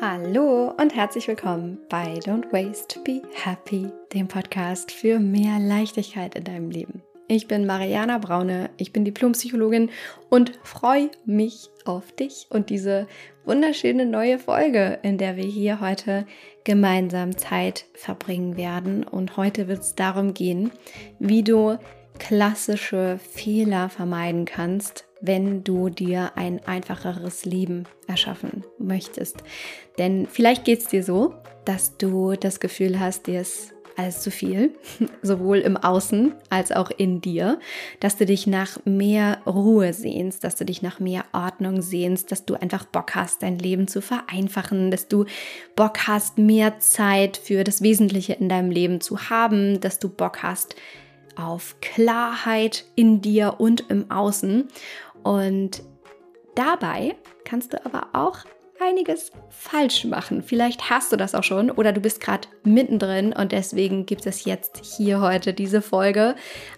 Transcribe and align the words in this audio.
Hallo 0.00 0.72
und 0.80 0.94
herzlich 0.94 1.26
willkommen 1.26 1.76
bei 1.88 2.20
Don't 2.20 2.52
Waste, 2.52 3.00
Be 3.00 3.20
Happy, 3.34 3.88
dem 4.14 4.28
Podcast 4.28 4.92
für 4.92 5.18
mehr 5.18 5.58
Leichtigkeit 5.58 6.36
in 6.36 6.44
deinem 6.44 6.70
Leben. 6.70 7.02
Ich 7.26 7.48
bin 7.48 7.66
Mariana 7.66 8.18
Braune, 8.18 8.70
ich 8.76 8.92
bin 8.92 9.04
Diplompsychologin 9.04 9.90
und 10.30 10.52
freue 10.62 11.10
mich 11.24 11.68
auf 11.84 12.12
dich 12.12 12.46
und 12.48 12.70
diese 12.70 13.08
wunderschöne 13.44 14.06
neue 14.06 14.38
Folge, 14.38 15.00
in 15.02 15.18
der 15.18 15.36
wir 15.36 15.46
hier 15.46 15.80
heute 15.80 16.26
gemeinsam 16.62 17.36
Zeit 17.36 17.86
verbringen 17.94 18.56
werden. 18.56 19.02
Und 19.02 19.36
heute 19.36 19.66
wird 19.66 19.80
es 19.80 19.96
darum 19.96 20.32
gehen, 20.32 20.70
wie 21.18 21.42
du 21.42 21.76
klassische 22.20 23.18
Fehler 23.18 23.88
vermeiden 23.88 24.44
kannst, 24.44 25.07
wenn 25.20 25.64
du 25.64 25.88
dir 25.88 26.32
ein 26.36 26.60
einfacheres 26.66 27.44
Leben 27.44 27.84
erschaffen 28.06 28.64
möchtest. 28.78 29.42
Denn 29.98 30.26
vielleicht 30.30 30.64
geht 30.64 30.80
es 30.80 30.88
dir 30.88 31.02
so, 31.02 31.34
dass 31.64 31.96
du 31.96 32.34
das 32.34 32.60
Gefühl 32.60 33.00
hast, 33.00 33.26
dir 33.26 33.40
ist 33.40 33.74
alles 33.98 34.20
zu 34.20 34.30
viel, 34.30 34.74
sowohl 35.22 35.58
im 35.58 35.76
Außen 35.76 36.32
als 36.50 36.70
auch 36.70 36.90
in 36.90 37.20
dir, 37.20 37.58
dass 37.98 38.16
du 38.16 38.26
dich 38.26 38.46
nach 38.46 38.78
mehr 38.84 39.42
Ruhe 39.44 39.92
sehnst, 39.92 40.44
dass 40.44 40.54
du 40.54 40.64
dich 40.64 40.82
nach 40.82 41.00
mehr 41.00 41.24
Ordnung 41.32 41.82
sehnst, 41.82 42.30
dass 42.30 42.46
du 42.46 42.54
einfach 42.54 42.84
Bock 42.84 43.16
hast, 43.16 43.42
dein 43.42 43.58
Leben 43.58 43.88
zu 43.88 44.00
vereinfachen, 44.00 44.92
dass 44.92 45.08
du 45.08 45.24
Bock 45.74 46.06
hast, 46.06 46.38
mehr 46.38 46.78
Zeit 46.78 47.36
für 47.36 47.64
das 47.64 47.82
Wesentliche 47.82 48.34
in 48.34 48.48
deinem 48.48 48.70
Leben 48.70 49.00
zu 49.00 49.30
haben, 49.30 49.80
dass 49.80 49.98
du 49.98 50.08
Bock 50.08 50.42
hast 50.42 50.76
auf 51.38 51.76
Klarheit 51.80 52.84
in 52.96 53.20
dir 53.20 53.56
und 53.58 53.88
im 53.90 54.10
Außen. 54.10 54.68
Und 55.22 55.82
dabei 56.54 57.16
kannst 57.44 57.72
du 57.72 57.84
aber 57.84 58.08
auch 58.12 58.44
einiges 58.80 59.32
falsch 59.48 60.04
machen. 60.04 60.42
Vielleicht 60.42 60.90
hast 60.90 61.12
du 61.12 61.16
das 61.16 61.34
auch 61.34 61.42
schon 61.42 61.70
oder 61.70 61.92
du 61.92 62.00
bist 62.00 62.20
gerade 62.20 62.48
mittendrin 62.62 63.32
und 63.32 63.52
deswegen 63.52 64.06
gibt 64.06 64.26
es 64.26 64.44
jetzt 64.44 64.80
hier 64.84 65.20
heute 65.20 65.52
diese 65.52 65.82
Folge 65.82 66.34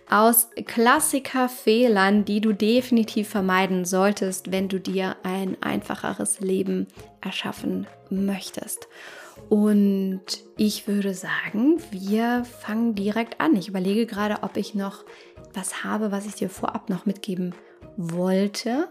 aus 0.09 0.49
Klassikerfehlern, 0.65 2.25
die 2.25 2.41
du 2.41 2.53
definitiv 2.53 3.29
vermeiden 3.29 3.85
solltest, 3.85 4.51
wenn 4.51 4.69
du 4.69 4.81
dir 4.81 5.17
ein 5.23 5.57
einfacheres 5.61 6.41
Leben 6.41 6.89
erschaffen 7.21 7.87
möchtest. 8.09 8.89
Und 9.49 10.23
ich 10.57 10.87
würde 10.87 11.15
sagen, 11.15 11.81
wir 11.91 12.45
fangen 12.45 12.95
direkt 12.95 13.41
an. 13.41 13.57
Ich 13.57 13.69
überlege 13.69 14.07
gerade, 14.07 14.43
ob 14.43 14.57
ich 14.57 14.75
noch 14.75 15.05
was 15.55 15.83
habe, 15.83 16.13
was 16.13 16.27
ich 16.27 16.35
dir 16.35 16.51
vorab 16.51 16.89
noch 16.89 17.07
mitgeben 17.07 17.55
wollte. 18.01 18.89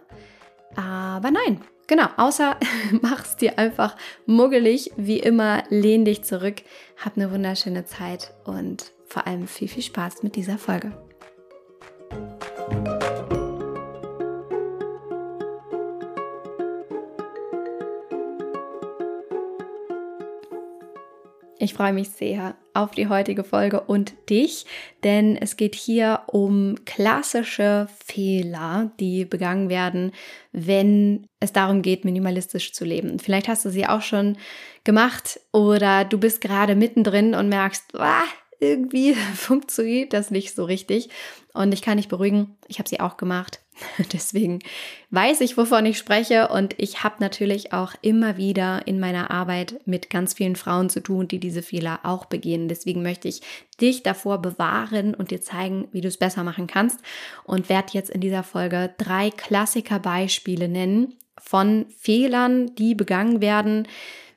Aber 0.75 1.31
nein, 1.31 1.61
genau, 1.87 2.07
außer 2.17 2.57
mach's 3.01 3.35
dir 3.35 3.57
einfach 3.57 3.95
muggelig, 4.25 4.91
wie 4.95 5.19
immer, 5.19 5.63
lehn 5.69 6.05
dich 6.05 6.23
zurück, 6.23 6.61
hab 7.03 7.17
eine 7.17 7.31
wunderschöne 7.31 7.85
Zeit 7.85 8.33
und 8.45 8.91
vor 9.07 9.25
allem 9.25 9.47
viel, 9.47 9.67
viel 9.67 9.83
Spaß 9.83 10.23
mit 10.23 10.35
dieser 10.35 10.57
Folge. 10.57 10.91
Ich 21.61 21.73
freue 21.73 21.91
mich 21.91 22.11
sehr 22.11 22.55
auf 22.73 22.91
die 22.91 23.09
heutige 23.09 23.43
Folge 23.43 23.81
und 23.81 24.13
dich, 24.29 24.65
denn 25.03 25.35
es 25.35 25.57
geht 25.57 25.75
hier 25.75 26.21
um 26.27 26.75
klassische 26.85 27.89
Fehler, 28.05 28.91
die 29.01 29.25
begangen 29.25 29.67
werden, 29.67 30.13
wenn 30.53 31.27
es 31.41 31.51
darum 31.51 31.81
geht, 31.81 32.05
minimalistisch 32.05 32.71
zu 32.71 32.85
leben. 32.85 33.19
Vielleicht 33.19 33.49
hast 33.49 33.65
du 33.65 33.69
sie 33.69 33.85
auch 33.85 34.01
schon 34.01 34.37
gemacht 34.85 35.41
oder 35.51 36.05
du 36.05 36.17
bist 36.17 36.39
gerade 36.39 36.75
mittendrin 36.75 37.35
und 37.35 37.49
merkst, 37.49 37.93
ah, 37.95 38.23
irgendwie 38.59 39.13
funktioniert 39.35 40.13
das 40.13 40.31
nicht 40.31 40.55
so 40.55 40.65
richtig. 40.65 41.09
Und 41.53 41.73
ich 41.73 41.81
kann 41.81 41.97
dich 41.97 42.07
beruhigen, 42.07 42.55
ich 42.67 42.79
habe 42.79 42.87
sie 42.87 42.99
auch 42.99 43.17
gemacht. 43.17 43.59
Deswegen 44.13 44.59
weiß 45.09 45.41
ich, 45.41 45.57
wovon 45.57 45.85
ich 45.85 45.97
spreche 45.97 46.49
und 46.49 46.75
ich 46.77 47.03
habe 47.03 47.15
natürlich 47.19 47.73
auch 47.73 47.93
immer 48.01 48.37
wieder 48.37 48.85
in 48.87 48.99
meiner 48.99 49.31
Arbeit 49.31 49.79
mit 49.85 50.09
ganz 50.09 50.33
vielen 50.33 50.55
Frauen 50.55 50.89
zu 50.89 51.01
tun, 51.01 51.27
die 51.27 51.39
diese 51.39 51.61
Fehler 51.61 52.01
auch 52.03 52.25
begehen. 52.25 52.67
Deswegen 52.67 53.01
möchte 53.01 53.27
ich 53.27 53.41
dich 53.81 54.03
davor 54.03 54.41
bewahren 54.41 55.15
und 55.15 55.31
dir 55.31 55.41
zeigen, 55.41 55.87
wie 55.91 56.01
du 56.01 56.07
es 56.07 56.17
besser 56.17 56.43
machen 56.43 56.67
kannst 56.67 56.99
und 57.45 57.69
werde 57.69 57.93
jetzt 57.93 58.09
in 58.09 58.21
dieser 58.21 58.43
Folge 58.43 58.93
drei 58.97 59.29
Klassikerbeispiele 59.31 60.67
nennen 60.67 61.15
von 61.37 61.85
Fehlern, 61.97 62.75
die 62.75 62.95
begangen 62.95 63.41
werden, 63.41 63.87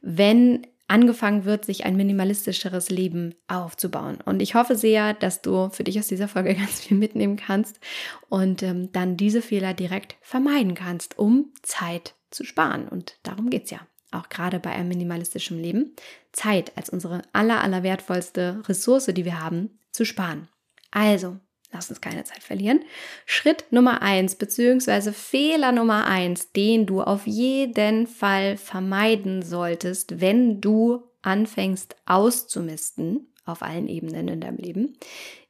wenn 0.01 0.67
angefangen 0.93 1.47
wird, 1.47 1.65
sich 1.65 1.87
ein 1.87 1.97
minimalistischeres 1.97 2.91
Leben 2.91 3.35
aufzubauen. 3.49 4.19
Und 4.25 4.43
ich 4.43 4.55
hoffe 4.55 4.77
sehr, 4.77 5.15
dass 5.15 5.41
du 5.41 5.71
für 5.71 5.85
dich 5.85 5.99
aus 5.99 6.07
dieser 6.07 6.29
Folge 6.29 6.55
ganz 6.55 6.81
viel 6.81 6.97
mitnehmen 6.97 7.37
kannst 7.37 7.81
und 8.29 8.63
ähm, 8.63 8.93
dann 8.93 9.17
diese 9.17 9.41
Fehler 9.41 9.73
direkt 9.73 10.17
vermeiden 10.21 10.75
kannst, 10.75 11.19
um 11.19 11.53
Zeit 11.63 12.15
zu 12.31 12.45
sparen. 12.45 12.89
Und 12.89 13.19
darum 13.23 13.49
geht 13.49 13.65
es 13.65 13.71
ja 13.71 13.81
auch 14.11 14.29
gerade 14.29 14.61
bei 14.61 14.71
einem 14.71 14.89
minimalistischen 14.89 15.59
Leben, 15.59 15.95
Zeit 16.33 16.77
als 16.77 16.91
unsere 16.91 17.23
aller, 17.33 17.63
aller 17.63 17.83
wertvollste 17.83 18.63
Ressource, 18.69 19.07
die 19.07 19.25
wir 19.25 19.43
haben, 19.43 19.79
zu 19.91 20.05
sparen. 20.05 20.49
Also, 20.91 21.39
lass 21.73 21.91
uns 21.91 22.01
keine 22.01 22.25
Zeit 22.25 22.43
verlieren. 22.43 22.81
Schritt 23.27 23.67
Nummer 23.71 24.03
eins, 24.03 24.37
beziehungsweise 24.37 25.13
Fehler 25.13 25.73
Nummer 25.73 26.07
eins, 26.07 26.53
den 26.53 26.87
du 26.87 27.03
auf 27.03 27.27
jeden 27.27 28.07
Fall 28.07 28.57
vermeiden 28.57 29.43
solltest, 29.43 30.21
wenn 30.21 30.61
du 30.61 31.03
anfängst 31.23 31.97
auszumisten 32.07 33.33
auf 33.45 33.63
allen 33.63 33.89
Ebenen 33.89 34.29
in 34.29 34.41
deinem 34.41 34.59
Leben, 34.59 34.97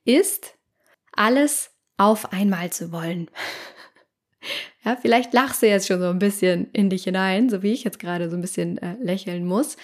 ist 0.04 0.54
alles 1.12 1.70
auf 1.96 2.32
einmal 2.32 2.70
zu 2.70 2.92
wollen. 2.92 3.28
Ja, 4.84 4.96
vielleicht 5.00 5.32
lachst 5.32 5.62
du 5.62 5.68
jetzt 5.68 5.86
schon 5.86 6.00
so 6.00 6.08
ein 6.08 6.18
bisschen 6.18 6.68
in 6.72 6.90
dich 6.90 7.04
hinein, 7.04 7.48
so 7.48 7.62
wie 7.62 7.70
ich 7.70 7.84
jetzt 7.84 8.00
gerade 8.00 8.28
so 8.28 8.34
ein 8.34 8.40
bisschen 8.40 8.78
äh, 8.78 8.96
lächeln 9.00 9.46
muss 9.46 9.76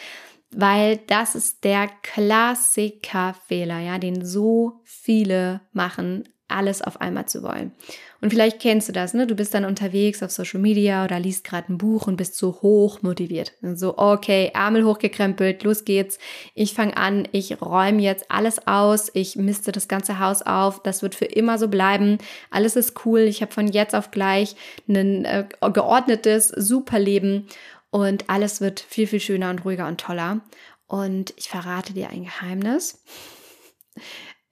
weil 0.50 0.98
das 1.06 1.34
ist 1.34 1.64
der 1.64 1.88
Klassikerfehler, 2.02 3.80
ja, 3.80 3.98
den 3.98 4.24
so 4.24 4.80
viele 4.84 5.60
machen, 5.72 6.24
alles 6.48 6.80
auf 6.80 7.00
einmal 7.00 7.26
zu 7.26 7.42
wollen. 7.42 7.72
Und 8.20 8.30
vielleicht 8.30 8.58
kennst 8.58 8.88
du 8.88 8.92
das, 8.92 9.14
ne? 9.14 9.26
Du 9.26 9.36
bist 9.36 9.54
dann 9.54 9.64
unterwegs 9.64 10.22
auf 10.22 10.30
Social 10.30 10.60
Media 10.60 11.04
oder 11.04 11.20
liest 11.20 11.44
gerade 11.44 11.72
ein 11.72 11.78
Buch 11.78 12.06
und 12.08 12.16
bist 12.16 12.36
so 12.36 12.58
hoch 12.62 13.02
motiviert. 13.02 13.52
So, 13.60 13.96
okay, 13.96 14.50
Ärmel 14.54 14.84
hochgekrempelt, 14.84 15.62
los 15.62 15.84
geht's. 15.84 16.18
Ich 16.54 16.74
fange 16.74 16.96
an, 16.96 17.28
ich 17.30 17.60
räume 17.60 18.02
jetzt 18.02 18.30
alles 18.30 18.66
aus, 18.66 19.10
ich 19.14 19.36
misste 19.36 19.70
das 19.70 19.86
ganze 19.86 20.18
Haus 20.18 20.42
auf, 20.42 20.82
das 20.82 21.02
wird 21.02 21.14
für 21.14 21.26
immer 21.26 21.58
so 21.58 21.68
bleiben. 21.68 22.18
Alles 22.50 22.74
ist 22.74 23.04
cool, 23.04 23.20
ich 23.20 23.40
habe 23.40 23.52
von 23.52 23.68
jetzt 23.68 23.94
auf 23.94 24.10
gleich 24.10 24.56
ein 24.88 25.24
äh, 25.24 25.44
geordnetes, 25.72 26.48
super 26.48 26.98
Leben 26.98 27.46
und 27.90 28.28
alles 28.28 28.60
wird 28.60 28.80
viel, 28.80 29.06
viel 29.06 29.20
schöner 29.20 29.50
und 29.50 29.64
ruhiger 29.64 29.86
und 29.86 30.00
toller. 30.00 30.40
Und 30.86 31.34
ich 31.36 31.48
verrate 31.48 31.92
dir 31.92 32.10
ein 32.10 32.24
Geheimnis. 32.24 33.02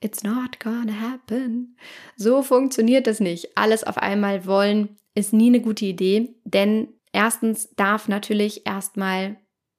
It's 0.00 0.22
not 0.22 0.60
gonna 0.60 0.92
happen. 1.00 1.76
So 2.16 2.42
funktioniert 2.42 3.06
das 3.06 3.20
nicht. 3.20 3.56
Alles 3.56 3.84
auf 3.84 3.98
einmal 3.98 4.46
wollen 4.46 4.96
ist 5.14 5.32
nie 5.32 5.48
eine 5.48 5.60
gute 5.60 5.86
Idee, 5.86 6.34
denn 6.44 6.88
erstens 7.12 7.70
darf 7.76 8.06
natürlich 8.06 8.66
erstmal 8.66 9.36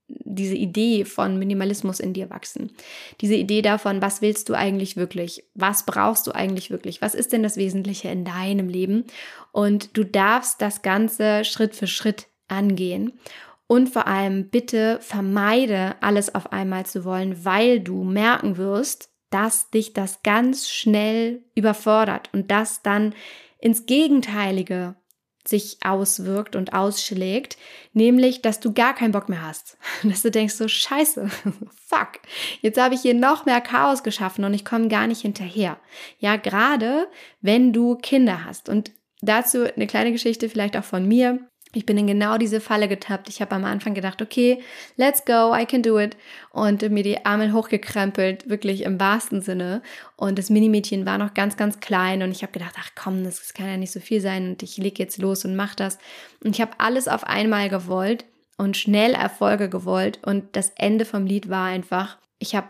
diese 0.10 0.56
Idee 0.56 1.04
von 1.06 1.38
Minimalismus 1.38 2.00
in 2.00 2.14
dir 2.14 2.30
wachsen. 2.30 2.72
Diese 3.22 3.36
Idee 3.36 3.62
davon, 3.62 4.02
was 4.02 4.22
willst 4.22 4.50
du 4.50 4.54
eigentlich 4.54 4.96
wirklich? 4.96 5.44
Was 5.54 5.86
brauchst 5.86 6.26
du 6.28 6.32
eigentlich 6.32 6.72
wirklich? 6.72 7.02
Was 7.02 7.14
ist 7.14 7.34
denn 7.34 7.44
das 7.44 7.58
Wesentliche 7.58 8.08
in 8.10 8.24
deinem 8.24 8.70
Leben? 8.70 9.06
Und 9.52 9.98
du 9.98 10.06
darfst 10.06 10.62
das 10.62 10.82
Ganze 10.82 11.44
Schritt 11.44 11.76
für 11.76 11.88
Schritt 11.88 12.28
angehen. 12.48 13.20
Und 13.68 13.90
vor 13.90 14.08
allem 14.08 14.50
bitte 14.50 15.00
vermeide 15.02 15.96
alles 16.02 16.34
auf 16.34 16.54
einmal 16.54 16.86
zu 16.86 17.04
wollen, 17.04 17.44
weil 17.44 17.82
du 17.82 18.04
merken 18.04 18.58
wirst, 18.58 19.10
dass 19.30 19.70
dich 19.70 19.94
das 19.94 20.24
ganz 20.24 20.70
schnell 20.70 21.44
überfordert 21.54 22.30
und 22.34 22.50
das 22.50 22.82
dann 22.82 23.14
ins 23.60 23.86
Gegenteilige 23.86 24.96
sich 25.48 25.78
auswirkt 25.84 26.56
und 26.56 26.74
ausschlägt, 26.74 27.58
nämlich, 27.94 28.42
dass 28.42 28.60
du 28.60 28.74
gar 28.74 28.94
keinen 28.94 29.12
Bock 29.12 29.30
mehr 29.30 29.46
hast. 29.46 29.78
Dass 30.04 30.22
du 30.22 30.32
denkst 30.32 30.56
so, 30.56 30.68
scheiße, 30.68 31.30
fuck, 31.86 32.20
jetzt 32.62 32.80
habe 32.80 32.96
ich 32.96 33.02
hier 33.02 33.14
noch 33.14 33.46
mehr 33.46 33.62
Chaos 33.62 34.04
geschaffen 34.04 34.44
und 34.44 34.54
ich 34.54 34.66
komme 34.66 34.88
gar 34.88 35.08
nicht 35.08 35.22
hinterher. 35.22 35.80
Ja, 36.20 36.36
gerade 36.36 37.08
wenn 37.42 37.74
du 37.74 37.96
Kinder 37.96 38.44
hast. 38.46 38.70
Und 38.70 38.92
dazu 39.22 39.64
eine 39.64 39.88
kleine 39.88 40.12
Geschichte 40.12 40.50
vielleicht 40.50 40.76
auch 40.76 40.84
von 40.84 41.08
mir. 41.08 41.40
Ich 41.78 41.86
bin 41.86 41.96
in 42.00 42.08
genau 42.08 42.40
diese 42.40 42.60
Falle 42.60 42.88
getappt. 42.88 43.30
Ich 43.30 43.40
habe 43.40 43.54
am 43.54 43.64
Anfang 43.64 43.94
gedacht, 43.94 44.20
okay, 44.24 44.64
let's 44.96 45.26
go, 45.26 45.56
I 45.56 45.68
can 45.68 45.84
do 45.84 46.00
it. 46.00 46.18
Und 46.52 46.82
mir 46.90 47.04
die 47.04 47.24
Arme 47.24 47.54
hochgekrempelt, 47.54 48.50
wirklich 48.50 48.82
im 48.82 49.00
wahrsten 49.00 49.42
Sinne. 49.42 49.84
Und 50.16 50.40
das 50.40 50.50
Minimädchen 50.50 51.06
war 51.06 51.20
noch 51.20 51.36
ganz, 51.36 51.56
ganz 51.56 51.80
klein. 51.80 52.24
Und 52.24 52.32
ich 52.32 52.42
habe 52.42 52.52
gedacht, 52.52 52.74
ach 52.80 52.90
komm, 52.96 53.24
das 53.24 53.54
kann 53.54 53.68
ja 53.68 53.78
nicht 53.78 53.92
so 53.92 54.00
viel 54.00 54.22
sein. 54.22 54.50
Und 54.50 54.64
ich 54.64 54.78
leg 54.78 54.98
jetzt 54.98 55.20
los 55.20 55.46
und 55.46 55.56
mach 55.56 55.76
das. 55.76 56.00
Und 56.44 56.56
ich 56.56 56.62
habe 56.62 56.72
alles 56.80 57.08
auf 57.08 57.24
einmal 57.26 57.70
gewollt. 57.70 58.26
und 58.58 58.76
schnell 58.76 59.14
Erfolge 59.14 59.70
gewollt 59.70 60.20
und 60.24 60.56
das 60.56 60.72
Ende 60.76 61.06
vom 61.06 61.26
Lied 61.26 61.50
war 61.50 61.66
einfach, 61.66 62.18
ich 62.40 62.56
habe 62.56 62.70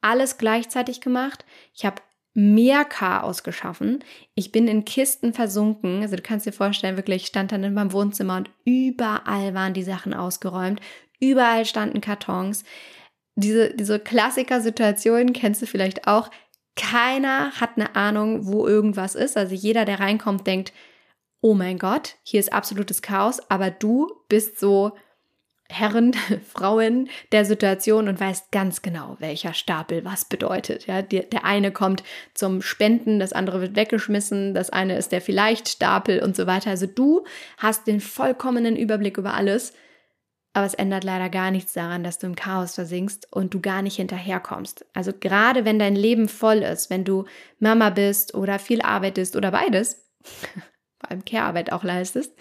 alles 0.00 0.38
gleichzeitig 0.38 1.00
gemacht, 1.00 1.44
ich 1.74 1.84
habe 1.84 2.02
mehr 2.36 2.84
Chaos 2.84 3.42
geschaffen. 3.42 4.04
Ich 4.34 4.52
bin 4.52 4.68
in 4.68 4.84
Kisten 4.84 5.32
versunken. 5.32 6.02
Also 6.02 6.16
du 6.16 6.22
kannst 6.22 6.44
dir 6.44 6.52
vorstellen, 6.52 6.98
wirklich, 6.98 7.22
ich 7.22 7.28
stand 7.28 7.50
dann 7.50 7.64
in 7.64 7.72
meinem 7.72 7.94
Wohnzimmer 7.94 8.36
und 8.36 8.50
überall 8.66 9.54
waren 9.54 9.72
die 9.72 9.82
Sachen 9.82 10.12
ausgeräumt. 10.12 10.80
Überall 11.18 11.64
standen 11.64 12.02
Kartons. 12.02 12.64
Diese, 13.36 13.72
diese 13.72 13.98
Klassiker-Situation 13.98 15.32
kennst 15.32 15.62
du 15.62 15.66
vielleicht 15.66 16.06
auch. 16.06 16.30
Keiner 16.76 17.52
hat 17.52 17.70
eine 17.76 17.96
Ahnung, 17.96 18.46
wo 18.46 18.66
irgendwas 18.66 19.14
ist. 19.14 19.38
Also 19.38 19.54
jeder, 19.54 19.86
der 19.86 20.00
reinkommt, 20.00 20.46
denkt, 20.46 20.74
oh 21.40 21.54
mein 21.54 21.78
Gott, 21.78 22.16
hier 22.22 22.40
ist 22.40 22.52
absolutes 22.52 23.00
Chaos, 23.00 23.40
aber 23.48 23.70
du 23.70 24.12
bist 24.28 24.60
so 24.60 24.92
Herren, 25.68 26.14
Frauen 26.52 27.08
der 27.32 27.44
Situation 27.44 28.08
und 28.08 28.20
weißt 28.20 28.50
ganz 28.52 28.82
genau, 28.82 29.16
welcher 29.18 29.54
Stapel 29.54 30.04
was 30.04 30.24
bedeutet. 30.24 30.86
Ja, 30.86 31.02
der, 31.02 31.24
der 31.24 31.44
eine 31.44 31.72
kommt 31.72 32.02
zum 32.34 32.62
Spenden, 32.62 33.18
das 33.18 33.32
andere 33.32 33.60
wird 33.60 33.76
weggeschmissen, 33.76 34.54
das 34.54 34.70
eine 34.70 34.96
ist 34.96 35.12
der 35.12 35.20
Vielleicht-Stapel 35.20 36.22
und 36.22 36.36
so 36.36 36.46
weiter. 36.46 36.70
Also 36.70 36.86
du 36.86 37.24
hast 37.58 37.86
den 37.86 38.00
vollkommenen 38.00 38.76
Überblick 38.76 39.18
über 39.18 39.34
alles, 39.34 39.72
aber 40.56 40.64
es 40.64 40.74
ändert 40.74 41.04
leider 41.04 41.28
gar 41.28 41.50
nichts 41.50 41.74
daran, 41.74 42.02
dass 42.02 42.18
du 42.18 42.26
im 42.26 42.34
Chaos 42.34 42.74
versinkst 42.76 43.30
und 43.30 43.52
du 43.52 43.60
gar 43.60 43.82
nicht 43.82 43.96
hinterherkommst. 43.96 44.86
Also 44.94 45.12
gerade 45.12 45.66
wenn 45.66 45.78
dein 45.78 45.94
Leben 45.94 46.28
voll 46.28 46.58
ist, 46.58 46.88
wenn 46.88 47.04
du 47.04 47.26
Mama 47.58 47.90
bist 47.90 48.34
oder 48.34 48.58
viel 48.58 48.80
arbeitest 48.80 49.36
oder 49.36 49.50
beides, 49.50 50.06
vor 50.98 51.10
allem 51.10 51.26
Care-Arbeit 51.26 51.72
auch 51.72 51.84
leistest, 51.84 52.32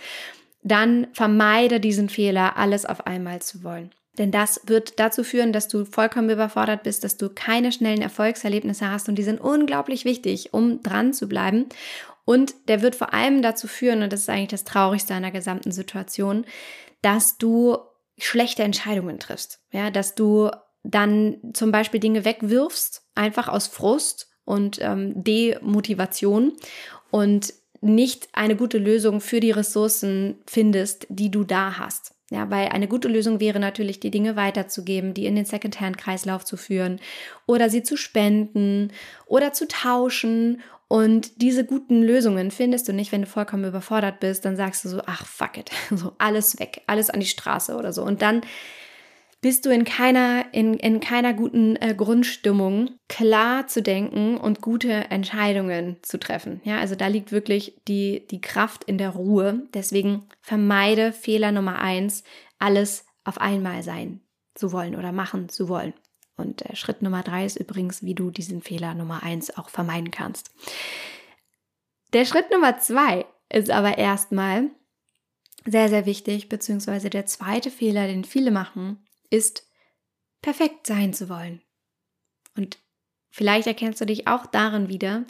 dann 0.65 1.07
vermeide 1.13 1.79
diesen 1.79 2.09
Fehler, 2.09 2.57
alles 2.57 2.85
auf 2.85 3.05
einmal 3.05 3.41
zu 3.41 3.63
wollen. 3.63 3.91
Denn 4.17 4.31
das 4.31 4.61
wird 4.65 4.99
dazu 4.99 5.23
führen, 5.23 5.53
dass 5.53 5.67
du 5.67 5.85
vollkommen 5.85 6.29
überfordert 6.29 6.83
bist, 6.83 7.03
dass 7.03 7.17
du 7.17 7.29
keine 7.29 7.71
schnellen 7.71 8.01
Erfolgserlebnisse 8.01 8.89
hast 8.89 9.07
und 9.07 9.15
die 9.15 9.23
sind 9.23 9.39
unglaublich 9.39 10.05
wichtig, 10.05 10.53
um 10.53 10.81
dran 10.81 11.13
zu 11.13 11.27
bleiben. 11.27 11.67
Und 12.23 12.55
der 12.67 12.81
wird 12.81 12.95
vor 12.95 13.13
allem 13.13 13.43
dazu 13.43 13.67
führen, 13.67 14.01
und 14.01 14.11
das 14.11 14.21
ist 14.21 14.29
eigentlich 14.29 14.49
das 14.49 14.63
Traurigste 14.63 15.13
an 15.13 15.21
der 15.21 15.31
gesamten 15.31 15.71
Situation, 15.71 16.45
dass 17.03 17.37
du 17.37 17.77
schlechte 18.17 18.63
Entscheidungen 18.63 19.19
triffst. 19.19 19.59
Ja, 19.71 19.91
dass 19.91 20.15
du 20.15 20.49
dann 20.83 21.37
zum 21.53 21.71
Beispiel 21.71 21.99
Dinge 21.99 22.25
wegwirfst, 22.25 23.03
einfach 23.13 23.47
aus 23.47 23.67
Frust 23.67 24.29
und 24.45 24.79
ähm, 24.81 25.23
Demotivation 25.23 26.53
und 27.11 27.53
nicht 27.85 28.27
eine 28.33 28.55
gute 28.55 28.77
Lösung 28.77 29.21
für 29.21 29.39
die 29.39 29.51
Ressourcen 29.51 30.37
findest, 30.45 31.07
die 31.09 31.31
du 31.31 31.43
da 31.43 31.77
hast. 31.77 32.13
Ja, 32.31 32.49
weil 32.49 32.69
eine 32.69 32.87
gute 32.87 33.07
Lösung 33.07 33.39
wäre 33.39 33.59
natürlich, 33.59 33.99
die 33.99 34.09
Dinge 34.09 34.35
weiterzugeben, 34.35 35.13
die 35.13 35.27
in 35.27 35.35
den 35.35 35.45
Secondhand-Kreislauf 35.45 36.43
zu 36.43 36.57
führen 36.57 36.99
oder 37.45 37.69
sie 37.69 37.83
zu 37.83 37.97
spenden 37.97 38.91
oder 39.27 39.53
zu 39.53 39.67
tauschen. 39.67 40.61
Und 40.87 41.41
diese 41.41 41.65
guten 41.65 42.01
Lösungen 42.01 42.49
findest 42.49 42.87
du 42.87 42.93
nicht, 42.93 43.11
wenn 43.11 43.21
du 43.21 43.27
vollkommen 43.27 43.65
überfordert 43.65 44.19
bist. 44.19 44.43
Dann 44.43 44.55
sagst 44.55 44.83
du 44.83 44.89
so, 44.89 45.01
ach, 45.05 45.25
fuck 45.27 45.57
it, 45.57 45.69
so 45.91 46.13
alles 46.17 46.59
weg, 46.59 46.81
alles 46.87 47.11
an 47.11 47.19
die 47.19 47.27
Straße 47.27 47.75
oder 47.75 47.93
so. 47.93 48.01
Und 48.01 48.23
dann 48.23 48.41
bist 49.45 49.67
du 49.67 49.69
in 49.69 49.83
keiner, 49.83 50.47
in, 50.53 50.73
in 50.73 50.99
keiner 50.99 51.31
guten 51.35 51.75
äh, 51.75 51.93
Grundstimmung, 51.95 52.97
klar 53.07 53.67
zu 53.67 53.83
denken 53.83 54.37
und 54.37 54.59
gute 54.59 54.89
Entscheidungen 55.11 55.97
zu 56.01 56.17
treffen. 56.17 56.61
Ja, 56.63 56.79
also 56.79 56.95
da 56.95 57.05
liegt 57.05 57.31
wirklich 57.31 57.79
die, 57.87 58.25
die 58.25 58.41
Kraft 58.41 58.85
in 58.85 58.97
der 58.97 59.11
Ruhe. 59.11 59.67
Deswegen 59.75 60.25
vermeide 60.41 61.13
Fehler 61.13 61.51
Nummer 61.51 61.77
eins, 61.77 62.23
alles 62.57 63.05
auf 63.23 63.39
einmal 63.39 63.83
sein 63.83 64.21
zu 64.55 64.71
wollen 64.71 64.95
oder 64.95 65.11
machen 65.11 65.47
zu 65.47 65.69
wollen. 65.69 65.93
Und 66.37 66.63
äh, 66.63 66.75
Schritt 66.75 67.03
Nummer 67.03 67.21
drei 67.21 67.45
ist 67.45 67.57
übrigens, 67.57 68.01
wie 68.01 68.15
du 68.15 68.31
diesen 68.31 68.63
Fehler 68.63 68.95
Nummer 68.95 69.21
eins 69.21 69.55
auch 69.55 69.69
vermeiden 69.69 70.09
kannst. 70.09 70.55
Der 72.13 72.25
Schritt 72.25 72.49
Nummer 72.49 72.79
zwei 72.79 73.27
ist 73.49 73.69
aber 73.69 73.99
erstmal 73.99 74.71
sehr, 75.65 75.89
sehr 75.89 76.07
wichtig, 76.07 76.49
beziehungsweise 76.49 77.11
der 77.11 77.27
zweite 77.27 77.69
Fehler, 77.69 78.07
den 78.07 78.23
viele 78.23 78.49
machen, 78.49 79.04
ist, 79.29 79.67
perfekt 80.41 80.87
sein 80.87 81.13
zu 81.13 81.29
wollen. 81.29 81.61
Und 82.57 82.77
vielleicht 83.29 83.67
erkennst 83.67 83.99
du 84.01 84.05
dich 84.05 84.27
auch 84.27 84.45
darin 84.45 84.89
wieder. 84.89 85.25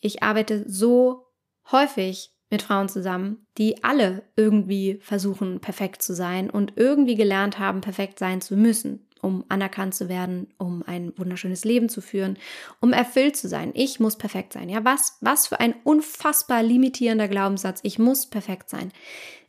Ich 0.00 0.22
arbeite 0.22 0.68
so 0.68 1.26
häufig 1.70 2.32
mit 2.50 2.62
Frauen 2.62 2.88
zusammen, 2.88 3.46
die 3.58 3.82
alle 3.82 4.22
irgendwie 4.36 4.98
versuchen, 5.00 5.60
perfekt 5.60 6.02
zu 6.02 6.14
sein 6.14 6.48
und 6.48 6.74
irgendwie 6.76 7.16
gelernt 7.16 7.58
haben, 7.58 7.80
perfekt 7.80 8.18
sein 8.18 8.40
zu 8.40 8.56
müssen, 8.56 9.08
um 9.20 9.44
anerkannt 9.48 9.94
zu 9.94 10.08
werden, 10.08 10.52
um 10.58 10.84
ein 10.86 11.12
wunderschönes 11.16 11.64
Leben 11.64 11.88
zu 11.88 12.00
führen, 12.00 12.38
um 12.80 12.92
erfüllt 12.92 13.36
zu 13.36 13.48
sein. 13.48 13.72
Ich 13.74 13.98
muss 13.98 14.16
perfekt 14.16 14.52
sein. 14.52 14.68
Ja, 14.68 14.84
was, 14.84 15.18
was 15.20 15.48
für 15.48 15.58
ein 15.58 15.74
unfassbar 15.82 16.62
limitierender 16.62 17.26
Glaubenssatz. 17.26 17.80
Ich 17.82 17.98
muss 17.98 18.26
perfekt 18.26 18.70
sein. 18.70 18.92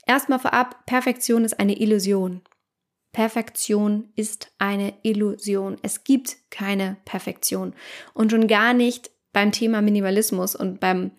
Erstmal 0.08 0.40
vorab, 0.40 0.86
Perfektion 0.86 1.46
ist 1.46 1.60
eine 1.60 1.80
Illusion. 1.80 2.42
Perfektion 3.18 4.10
ist 4.16 4.52
eine 4.60 4.94
Illusion. 5.02 5.78
Es 5.82 6.04
gibt 6.04 6.38
keine 6.52 6.98
Perfektion. 7.04 7.74
Und 8.14 8.30
schon 8.30 8.48
gar 8.48 8.76
nicht 8.76 9.10
beim 9.34 9.52
Thema 9.52 9.82
Minimalismus 9.82 10.56
und 10.56 10.80
beim 10.80 11.10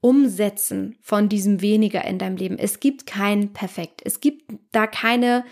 Umsetzen 0.00 0.96
von 1.02 1.28
diesem 1.28 1.60
weniger 1.60 2.02
in 2.06 2.18
deinem 2.18 2.38
Leben. 2.38 2.58
Es 2.58 2.80
gibt 2.80 3.06
kein 3.06 3.52
Perfekt. 3.52 4.00
Es 4.06 4.20
gibt 4.20 4.54
da 4.72 4.86
keine 4.86 5.44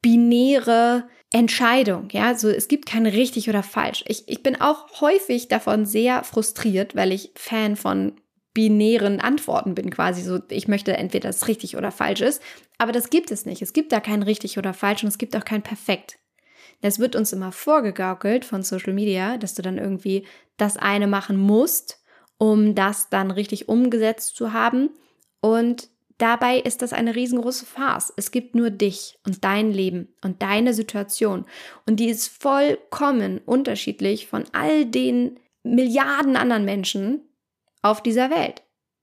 binäre 0.00 1.06
Entscheidung. 1.30 2.08
Ja, 2.12 2.34
so 2.34 2.48
es 2.48 2.66
gibt 2.66 2.86
kein 2.86 3.04
richtig 3.04 3.50
oder 3.50 3.62
falsch. 3.62 4.04
Ich, 4.06 4.26
ich 4.28 4.42
bin 4.42 4.58
auch 4.58 5.02
häufig 5.02 5.48
davon 5.48 5.84
sehr 5.84 6.24
frustriert, 6.24 6.96
weil 6.96 7.12
ich 7.12 7.32
Fan 7.34 7.76
von 7.76 8.18
binären 8.56 9.20
Antworten 9.20 9.74
bin, 9.74 9.90
quasi 9.90 10.22
so, 10.22 10.40
ich 10.48 10.66
möchte 10.66 10.96
entweder 10.96 11.28
das 11.28 11.46
richtig 11.46 11.76
oder 11.76 11.92
falsch 11.92 12.22
ist. 12.22 12.42
Aber 12.78 12.90
das 12.90 13.10
gibt 13.10 13.30
es 13.30 13.44
nicht. 13.44 13.60
Es 13.60 13.74
gibt 13.74 13.92
da 13.92 14.00
kein 14.00 14.22
richtig 14.22 14.56
oder 14.56 14.72
falsch 14.72 15.02
und 15.02 15.10
es 15.10 15.18
gibt 15.18 15.36
auch 15.36 15.44
kein 15.44 15.60
perfekt. 15.60 16.18
Das 16.80 16.98
wird 16.98 17.16
uns 17.16 17.34
immer 17.34 17.52
vorgegaukelt 17.52 18.46
von 18.46 18.62
Social 18.62 18.94
Media, 18.94 19.36
dass 19.36 19.52
du 19.52 19.60
dann 19.60 19.76
irgendwie 19.76 20.24
das 20.56 20.78
eine 20.78 21.06
machen 21.06 21.36
musst, 21.36 22.02
um 22.38 22.74
das 22.74 23.10
dann 23.10 23.30
richtig 23.30 23.68
umgesetzt 23.68 24.36
zu 24.36 24.54
haben. 24.54 24.88
Und 25.42 25.90
dabei 26.16 26.58
ist 26.58 26.80
das 26.80 26.94
eine 26.94 27.14
riesengroße 27.14 27.66
Farce. 27.66 28.10
Es 28.16 28.30
gibt 28.30 28.54
nur 28.54 28.70
dich 28.70 29.18
und 29.26 29.44
dein 29.44 29.70
Leben 29.70 30.08
und 30.24 30.40
deine 30.40 30.72
Situation. 30.72 31.44
Und 31.84 32.00
die 32.00 32.08
ist 32.08 32.28
vollkommen 32.28 33.38
unterschiedlich 33.44 34.28
von 34.28 34.44
all 34.52 34.86
den 34.86 35.38
Milliarden 35.62 36.36
anderen 36.36 36.64
Menschen, 36.64 37.20
auf 37.86 38.02
dieser 38.02 38.30
Welt. 38.30 38.62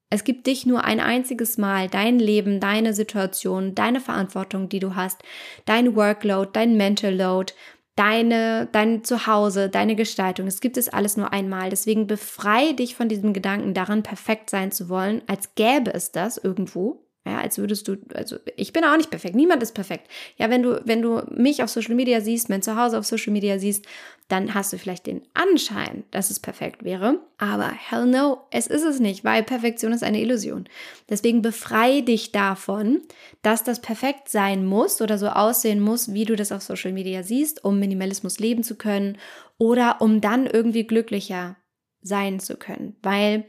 Es 0.10 0.24
gibt 0.24 0.46
dich 0.46 0.68
nur 0.68 0.84
ein 0.84 1.00
einziges 1.00 1.58
Mal, 1.58 1.90
dein 1.90 2.20
Leben, 2.20 2.60
deine 2.60 2.94
Situation, 2.94 3.74
deine 3.74 4.00
Verantwortung, 4.00 4.70
die 4.70 4.80
du 4.80 4.96
hast, 4.96 5.24
dein 5.66 5.96
Workload, 5.96 6.52
dein 6.54 6.78
Mental 6.78 7.16
Load, 7.16 7.54
deine, 7.96 8.68
dein 8.72 9.04
Zuhause, 9.04 9.70
deine 9.70 9.96
Gestaltung. 9.96 10.48
Es 10.48 10.62
gibt 10.62 10.78
es 10.78 10.90
alles 10.90 11.18
nur 11.18 11.34
einmal. 11.34 11.70
Deswegen 11.70 12.08
befreie 12.08 12.74
dich 12.74 12.96
von 12.96 13.10
diesem 13.10 13.34
Gedanken 13.34 13.74
daran, 13.74 14.04
perfekt 14.04 14.50
sein 14.50 14.72
zu 14.72 14.90
wollen, 14.90 15.22
als 15.28 15.56
gäbe 15.56 15.94
es 15.94 16.12
das 16.12 16.38
irgendwo. 16.38 17.03
Ja, 17.26 17.40
als 17.40 17.58
würdest 17.58 17.88
du, 17.88 17.96
also 18.14 18.36
ich 18.58 18.74
bin 18.74 18.84
auch 18.84 18.98
nicht 18.98 19.10
perfekt, 19.10 19.34
niemand 19.36 19.64
ist 19.64 19.74
perfekt. 19.74 20.10
Ja, 20.36 20.50
wenn 20.50 20.62
du, 20.62 20.82
wenn 20.84 21.02
du 21.02 21.22
mich 21.32 21.64
auf 21.64 21.70
Social 21.70 21.96
Media 21.96 22.20
siehst, 22.20 22.50
mein 22.50 22.62
Zuhause 22.62 23.00
auf 23.00 23.06
Social 23.06 23.32
Media 23.32 23.60
siehst, 23.60 23.86
dann 24.28 24.54
hast 24.54 24.74
du 24.74 24.78
vielleicht 24.78 25.06
den 25.06 25.22
Anschein, 25.34 26.04
dass 26.12 26.30
es 26.30 26.42
perfekt 26.42 26.84
wäre. 26.84 27.22
Aber 27.38 27.72
hell 27.72 28.08
no, 28.08 28.40
es 28.52 28.68
ist 28.68 28.84
es 28.84 29.00
nicht, 29.00 29.24
weil 29.24 29.44
Perfektion 29.44 29.94
ist 29.94 30.04
eine 30.04 30.20
Illusion. 30.20 30.68
Deswegen 31.10 31.42
befreie 31.42 32.04
dich 32.04 32.34
davon, 32.34 33.02
dass 33.42 33.64
das 33.64 33.82
perfekt 33.82 34.28
sein 34.28 34.66
muss 34.66 35.02
oder 35.02 35.18
so 35.18 35.28
aussehen 35.28 35.80
muss, 35.80 36.14
wie 36.14 36.26
du 36.26 36.36
das 36.36 36.52
auf 36.52 36.62
Social 36.62 36.92
Media 36.92 37.24
siehst, 37.24 37.64
um 37.64 37.80
Minimalismus 37.80 38.40
leben 38.40 38.64
zu 38.64 38.76
können 38.76 39.18
oder 39.58 40.02
um 40.02 40.20
dann 40.20 40.46
irgendwie 40.46 40.86
glücklicher 40.86 41.56
sein 42.02 42.42
zu 42.42 42.58
können, 42.58 42.98
weil 43.02 43.46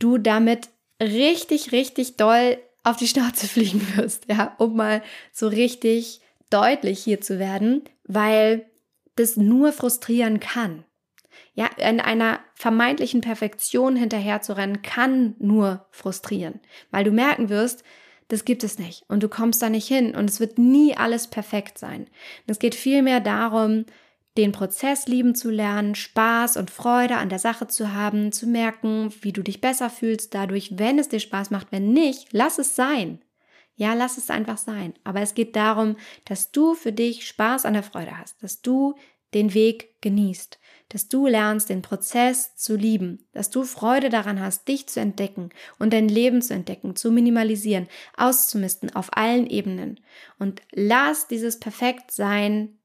du 0.00 0.18
damit 0.18 0.68
richtig, 1.00 1.70
richtig 1.70 2.16
doll 2.16 2.58
auf 2.90 2.96
die 2.96 3.08
Schnauze 3.08 3.46
fliegen 3.48 3.96
wirst, 3.96 4.24
ja, 4.28 4.54
um 4.58 4.76
mal 4.76 5.02
so 5.32 5.48
richtig 5.48 6.20
deutlich 6.50 7.00
hier 7.00 7.20
zu 7.20 7.38
werden, 7.38 7.82
weil 8.04 8.66
das 9.16 9.36
nur 9.36 9.72
frustrieren 9.72 10.40
kann. 10.40 10.84
Ja, 11.54 11.66
in 11.76 12.00
einer 12.00 12.40
vermeintlichen 12.54 13.20
Perfektion 13.20 13.96
hinterherzurennen 13.96 14.82
kann 14.82 15.34
nur 15.38 15.86
frustrieren, 15.90 16.60
weil 16.90 17.04
du 17.04 17.10
merken 17.10 17.48
wirst, 17.48 17.82
das 18.28 18.44
gibt 18.44 18.62
es 18.62 18.78
nicht 18.78 19.04
und 19.08 19.22
du 19.22 19.28
kommst 19.28 19.60
da 19.62 19.68
nicht 19.68 19.88
hin 19.88 20.14
und 20.14 20.30
es 20.30 20.38
wird 20.38 20.58
nie 20.58 20.96
alles 20.96 21.26
perfekt 21.26 21.78
sein. 21.78 22.08
Es 22.46 22.58
geht 22.58 22.74
vielmehr 22.74 23.20
darum, 23.20 23.86
den 24.38 24.52
Prozess 24.52 25.08
lieben 25.08 25.34
zu 25.34 25.50
lernen, 25.50 25.96
Spaß 25.96 26.56
und 26.56 26.70
Freude 26.70 27.16
an 27.16 27.28
der 27.28 27.40
Sache 27.40 27.66
zu 27.66 27.92
haben, 27.92 28.30
zu 28.30 28.46
merken, 28.46 29.12
wie 29.20 29.32
du 29.32 29.42
dich 29.42 29.60
besser 29.60 29.90
fühlst 29.90 30.32
dadurch, 30.32 30.78
wenn 30.78 30.98
es 31.00 31.08
dir 31.08 31.18
Spaß 31.18 31.50
macht. 31.50 31.72
Wenn 31.72 31.92
nicht, 31.92 32.28
lass 32.30 32.58
es 32.58 32.76
sein. 32.76 33.20
Ja, 33.74 33.94
lass 33.94 34.16
es 34.16 34.30
einfach 34.30 34.56
sein. 34.56 34.94
Aber 35.02 35.20
es 35.20 35.34
geht 35.34 35.56
darum, 35.56 35.96
dass 36.24 36.52
du 36.52 36.74
für 36.74 36.92
dich 36.92 37.26
Spaß 37.26 37.64
an 37.64 37.74
der 37.74 37.82
Freude 37.82 38.16
hast, 38.16 38.40
dass 38.40 38.62
du 38.62 38.94
den 39.34 39.54
Weg 39.54 40.00
genießt, 40.00 40.58
dass 40.88 41.08
du 41.08 41.26
lernst, 41.26 41.68
den 41.68 41.82
Prozess 41.82 42.54
zu 42.54 42.76
lieben, 42.76 43.26
dass 43.32 43.50
du 43.50 43.64
Freude 43.64 44.08
daran 44.08 44.40
hast, 44.40 44.68
dich 44.68 44.86
zu 44.86 45.00
entdecken 45.00 45.50
und 45.80 45.92
dein 45.92 46.08
Leben 46.08 46.42
zu 46.42 46.54
entdecken, 46.54 46.96
zu 46.96 47.10
minimalisieren, 47.10 47.88
auszumisten 48.16 48.94
auf 48.94 49.16
allen 49.16 49.46
Ebenen. 49.46 50.00
Und 50.38 50.62
lass 50.72 51.26
dieses 51.26 51.58
Perfektsein 51.58 52.77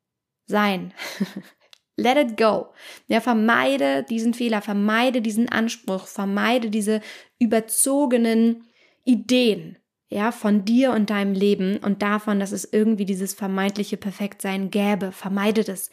sein. 0.46 0.94
Let 1.96 2.18
it 2.18 2.38
go. 2.38 2.74
Ja, 3.08 3.22
vermeide 3.22 4.04
diesen 4.04 4.34
Fehler, 4.34 4.62
vermeide 4.62 5.22
diesen 5.22 5.50
Anspruch, 5.50 6.08
vermeide 6.08 6.70
diese 6.70 7.02
überzogenen 7.38 8.64
Ideen, 9.04 9.78
ja, 10.10 10.32
von 10.32 10.66
dir 10.66 10.92
und 10.92 11.10
deinem 11.12 11.34
Leben 11.34 11.78
und 11.78 12.02
davon, 12.02 12.40
dass 12.40 12.52
es 12.52 12.72
irgendwie 12.72 13.06
dieses 13.06 13.34
vermeintliche 13.34 13.98
Perfektsein 13.98 14.72
gäbe. 14.72 15.12
Vermeide 15.12 15.64
das 15.64 15.92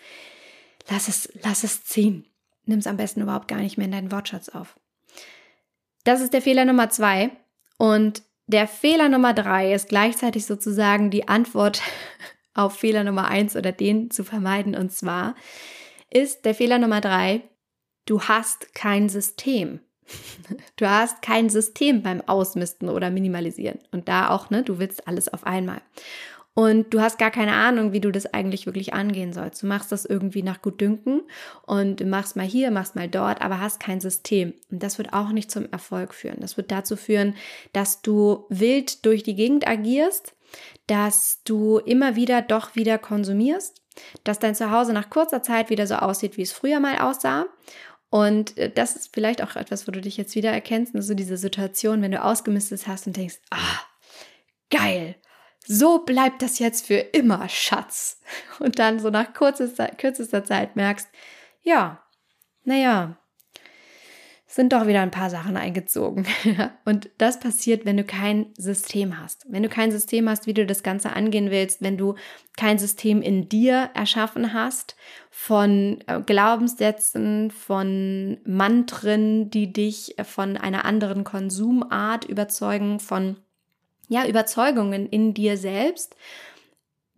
lass 0.89 1.09
es, 1.09 1.33
lass 1.43 1.65
es 1.65 1.85
ziehen. 1.85 2.27
Nimm 2.65 2.79
es 2.79 2.87
am 2.87 2.97
besten 2.97 3.23
überhaupt 3.23 3.49
gar 3.49 3.59
nicht 3.59 3.77
mehr 3.77 3.87
in 3.87 3.93
deinen 3.93 4.13
Wortschatz 4.13 4.49
auf. 4.49 4.79
Das 6.05 6.21
ist 6.21 6.33
der 6.33 6.43
Fehler 6.43 6.65
Nummer 6.65 6.91
zwei. 6.91 7.31
Und 7.79 8.23
der 8.47 8.69
Fehler 8.69 9.09
Nummer 9.09 9.33
drei 9.33 9.73
ist 9.73 9.89
gleichzeitig 9.89 10.47
sozusagen 10.47 11.11
die 11.11 11.29
Antwort 11.29 11.83
auf 12.55 12.77
Fehler 12.77 13.05
Nummer 13.05 13.29
eins 13.29 13.57
oder 13.57 13.73
den 13.73 14.11
zu 14.11 14.25
vermeiden. 14.25 14.75
Und 14.75 14.93
zwar 14.93 15.35
ist 16.11 16.45
der 16.45 16.55
Fehler 16.55 16.79
Nummer 16.79 17.01
drei, 17.01 17.43
du 18.07 18.23
hast 18.23 18.75
kein 18.75 19.09
System. 19.09 19.81
Du 20.77 20.89
hast 20.89 21.21
kein 21.23 21.51
System 21.51 22.03
beim 22.03 22.23
Ausmisten 22.23 22.89
oder 22.89 23.11
Minimalisieren. 23.11 23.79
Und 23.93 24.09
da 24.09 24.31
auch, 24.31 24.51
ne, 24.51 24.63
du 24.63 24.79
willst 24.79 25.07
alles 25.07 25.29
auf 25.29 25.47
einmal 25.47 25.83
und 26.55 26.93
du 26.93 27.01
hast 27.01 27.19
gar 27.19 27.31
keine 27.31 27.55
Ahnung, 27.55 27.93
wie 27.93 28.01
du 28.01 28.11
das 28.11 28.35
eigentlich 28.35 28.67
wirklich 28.67 28.93
angehen 28.93 29.33
sollst. 29.33 29.63
Du 29.63 29.67
machst 29.67 29.93
das 29.93 30.05
irgendwie 30.05 30.43
nach 30.43 30.61
Gutdünken 30.63 31.23
und 31.65 32.05
machst 32.05 32.37
mal 32.37 32.45
hier, 32.45 32.71
machst 32.71 32.97
mal 32.97 33.09
dort, 33.09 33.41
aber 33.41 33.61
hast 33.61 33.81
kein 33.81 34.01
System. 34.01 34.55
Und 34.71 34.83
das 34.83 34.99
wird 34.99 35.13
auch 35.13 35.31
nicht 35.31 35.51
zum 35.51 35.71
Erfolg 35.71 36.13
führen. 36.13 36.39
Das 36.41 36.57
wird 36.57 36.71
dazu 36.71 36.97
führen, 36.97 37.35
dass 37.73 38.03
du 38.03 38.47
wild 38.49 39.07
durch 39.07 39.23
die 39.23 39.37
Gegend 39.37 39.67
agierst, 39.67 40.35
dass 40.87 41.41
du 41.45 41.79
immer 41.79 42.17
wieder 42.17 42.43
doch 42.43 42.75
wieder 42.75 42.99
konsumierst, 42.99 43.83
dass 44.25 44.39
dein 44.39 44.55
Zuhause 44.55 44.93
nach 44.93 45.11
kurzer 45.11 45.43
Zeit 45.43 45.71
wieder 45.71 45.87
so 45.87 45.97
aussieht, 45.97 46.37
wie 46.37 46.43
es 46.43 46.53
früher 46.53 46.81
mal 46.81 46.99
aussah 46.99 47.47
und 48.11 48.59
äh, 48.59 48.71
das 48.71 48.97
ist 48.97 49.15
vielleicht 49.15 49.43
auch 49.43 49.57
etwas, 49.57 49.87
wo 49.87 49.93
du 49.93 50.01
dich 50.01 50.17
jetzt 50.17 50.35
wieder 50.35 50.51
erkennst, 50.51 50.95
also 50.95 51.15
diese 51.15 51.37
Situation, 51.37 52.03
wenn 52.03 52.11
du 52.11 52.23
ausgemistet 52.23 52.87
hast 52.87 53.07
und 53.07 53.17
denkst, 53.17 53.39
ah, 53.51 53.81
geil, 54.71 55.15
so 55.65 56.01
bleibt 56.01 56.43
das 56.43 56.59
jetzt 56.59 56.87
für 56.87 56.97
immer, 56.97 57.49
Schatz. 57.49 58.21
Und 58.59 58.79
dann 58.79 58.99
so 58.99 59.11
nach 59.11 59.33
kürzester, 59.33 59.87
kürzester 59.89 60.45
Zeit 60.45 60.75
merkst, 60.75 61.09
ja, 61.63 62.03
naja, 62.65 63.17
sind 64.51 64.73
doch 64.73 64.89
wieder 64.89 65.01
ein 65.01 65.13
paar 65.13 65.31
Sachen 65.31 65.57
eingezogen. 65.57 66.27
Und 66.85 67.09
das 67.19 67.39
passiert, 67.39 67.85
wenn 67.85 67.97
du 67.97 68.03
kein 68.03 68.47
System 68.59 69.17
hast. 69.17 69.47
Wenn 69.49 69.63
du 69.63 69.69
kein 69.69 69.93
System 69.93 70.29
hast, 70.29 70.49
wie 70.49 70.55
du 70.55 70.67
das 70.67 70.83
Ganze 70.83 71.13
angehen 71.13 71.53
willst, 71.53 71.83
wenn 71.83 71.97
du 71.97 72.17
kein 72.57 72.77
System 72.77 73.23
in 73.23 73.49
dir 73.49 73.91
erschaffen 73.95 74.53
hast 74.53 74.97
von 75.31 76.03
äh, 76.09 76.21
Glaubenssätzen, 76.21 77.53
von 77.53 78.39
Mantren, 78.45 79.51
die 79.51 79.73
dich 79.73 80.17
von 80.25 80.57
einer 80.57 80.85
anderen 80.85 81.23
Konsumart 81.23 82.25
überzeugen, 82.25 82.99
von 82.99 83.37
ja, 84.09 84.27
Überzeugungen 84.27 85.07
in 85.07 85.33
dir 85.33 85.57
selbst, 85.57 86.17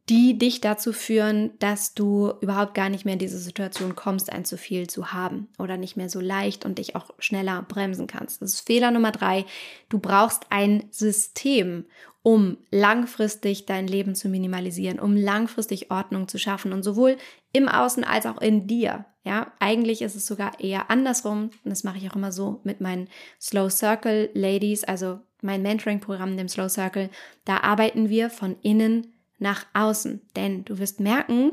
die 0.08 0.36
dich 0.36 0.60
dazu 0.60 0.92
führen, 0.92 1.52
dass 1.60 1.94
du 1.94 2.32
überhaupt 2.40 2.74
gar 2.74 2.88
nicht 2.88 3.04
mehr 3.04 3.14
in 3.14 3.20
diese 3.20 3.38
Situation 3.38 3.94
kommst, 3.94 4.32
ein 4.32 4.44
zu 4.44 4.56
viel 4.56 4.88
zu 4.88 5.12
haben 5.12 5.48
oder 5.58 5.76
nicht 5.76 5.96
mehr 5.96 6.08
so 6.08 6.20
leicht 6.20 6.64
und 6.64 6.78
dich 6.78 6.96
auch 6.96 7.10
schneller 7.18 7.62
bremsen 7.62 8.08
kannst. 8.08 8.42
Das 8.42 8.54
ist 8.54 8.66
Fehler 8.66 8.90
Nummer 8.90 9.12
drei. 9.12 9.44
Du 9.88 10.00
brauchst 10.00 10.46
ein 10.50 10.84
System, 10.90 11.84
um 12.22 12.56
langfristig 12.70 13.66
dein 13.66 13.86
Leben 13.86 14.14
zu 14.14 14.28
minimalisieren, 14.28 14.98
um 14.98 15.16
langfristig 15.16 15.90
Ordnung 15.90 16.26
zu 16.26 16.38
schaffen 16.38 16.72
und 16.72 16.82
sowohl 16.82 17.16
im 17.52 17.68
Außen 17.68 18.02
als 18.02 18.26
auch 18.26 18.40
in 18.40 18.66
dir. 18.66 19.06
Ja, 19.24 19.52
eigentlich 19.60 20.02
ist 20.02 20.16
es 20.16 20.26
sogar 20.26 20.58
eher 20.58 20.90
andersrum. 20.90 21.50
Und 21.64 21.70
das 21.70 21.84
mache 21.84 21.98
ich 21.98 22.10
auch 22.10 22.16
immer 22.16 22.32
so 22.32 22.60
mit 22.64 22.80
meinen 22.80 23.08
Slow 23.40 23.70
Circle 23.70 24.30
Ladies, 24.34 24.82
also 24.82 25.20
mein 25.42 25.62
Mentoring-Programm, 25.62 26.36
dem 26.36 26.48
Slow 26.48 26.68
Circle. 26.68 27.08
Da 27.44 27.58
arbeiten 27.58 28.08
wir 28.08 28.30
von 28.30 28.56
innen 28.62 29.12
nach 29.42 29.66
außen. 29.74 30.22
Denn 30.36 30.64
du 30.64 30.78
wirst 30.78 31.00
merken, 31.00 31.52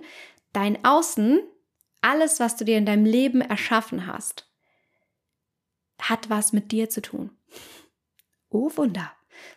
dein 0.53 0.83
Außen, 0.85 1.41
alles, 2.01 2.39
was 2.39 2.55
du 2.55 2.63
dir 2.63 2.77
in 2.77 2.85
deinem 2.85 3.05
Leben 3.05 3.41
erschaffen 3.41 4.07
hast, 4.07 4.49
hat 5.99 6.29
was 6.29 6.53
mit 6.53 6.71
dir 6.71 6.89
zu 6.89 7.01
tun. 7.01 7.31
Oh 8.49 8.71
Wunder. 8.75 9.11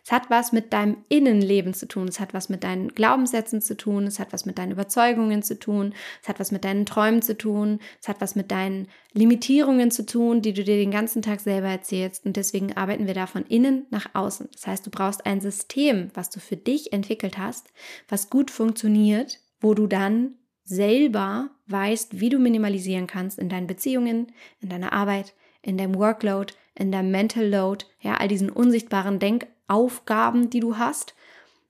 Es 0.04 0.12
hat 0.12 0.30
was 0.30 0.52
mit 0.52 0.72
deinem 0.72 1.04
Innenleben 1.08 1.74
zu 1.74 1.86
tun. 1.86 2.08
Es 2.08 2.20
hat 2.20 2.34
was 2.34 2.48
mit 2.48 2.64
deinen 2.64 2.88
Glaubenssätzen 2.88 3.60
zu 3.60 3.76
tun. 3.76 4.06
Es 4.06 4.18
hat 4.18 4.32
was 4.32 4.46
mit 4.46 4.58
deinen 4.58 4.72
Überzeugungen 4.72 5.42
zu 5.42 5.58
tun. 5.58 5.94
Es 6.22 6.28
hat 6.28 6.40
was 6.40 6.52
mit 6.52 6.64
deinen 6.64 6.86
Träumen 6.86 7.22
zu 7.22 7.36
tun. 7.36 7.80
Es 8.00 8.08
hat 8.08 8.20
was 8.20 8.34
mit 8.34 8.50
deinen 8.50 8.88
Limitierungen 9.12 9.90
zu 9.90 10.06
tun, 10.06 10.42
die 10.42 10.52
du 10.52 10.64
dir 10.64 10.76
den 10.76 10.90
ganzen 10.90 11.22
Tag 11.22 11.40
selber 11.40 11.68
erzählst. 11.68 12.26
Und 12.26 12.36
deswegen 12.36 12.76
arbeiten 12.76 13.06
wir 13.06 13.14
da 13.14 13.26
von 13.26 13.44
innen 13.46 13.86
nach 13.90 14.06
außen. 14.14 14.48
Das 14.52 14.66
heißt, 14.66 14.86
du 14.86 14.90
brauchst 14.90 15.26
ein 15.26 15.40
System, 15.40 16.10
was 16.14 16.30
du 16.30 16.40
für 16.40 16.56
dich 16.56 16.92
entwickelt 16.92 17.38
hast, 17.38 17.72
was 18.08 18.30
gut 18.30 18.50
funktioniert, 18.50 19.40
wo 19.60 19.74
du 19.74 19.86
dann 19.86 20.34
selber 20.64 21.50
weißt, 21.66 22.20
wie 22.20 22.28
du 22.28 22.38
minimalisieren 22.38 23.06
kannst 23.06 23.38
in 23.38 23.48
deinen 23.48 23.66
Beziehungen, 23.66 24.32
in 24.60 24.68
deiner 24.68 24.92
Arbeit, 24.92 25.34
in 25.62 25.76
deinem 25.76 25.96
Workload, 25.96 26.54
in 26.74 26.92
deinem 26.92 27.10
Mental 27.10 27.46
Load, 27.46 27.84
ja, 28.00 28.14
all 28.14 28.28
diesen 28.28 28.50
unsichtbaren 28.50 29.18
Denk 29.18 29.46
Aufgaben, 29.72 30.50
die 30.50 30.60
du 30.60 30.76
hast 30.76 31.14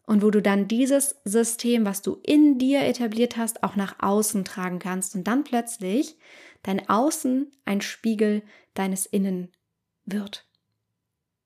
und 0.07 0.23
wo 0.23 0.31
du 0.31 0.43
dann 0.43 0.67
dieses 0.67 1.17
System, 1.25 1.85
was 1.85 2.03
du 2.03 2.19
in 2.25 2.59
dir 2.59 2.81
etabliert 2.81 3.37
hast, 3.37 3.63
auch 3.63 3.77
nach 3.77 3.97
außen 4.01 4.45
tragen 4.45 4.81
kannst 4.81 5.15
und 5.15 5.25
dann 5.29 5.45
plötzlich 5.45 6.19
dein 6.65 6.89
Außen 6.89 7.51
ein 7.65 7.81
Spiegel 7.81 8.43
deines 8.75 9.07
Innen 9.07 9.53
wird. 10.05 10.47